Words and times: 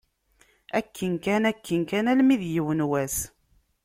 Akken 0.79 1.13
kan, 1.23 1.43
akken 1.51 1.81
kan, 1.89 2.05
almi 2.11 2.35
d 2.41 2.43
yiwen 2.53 2.81
wass. 2.91 3.17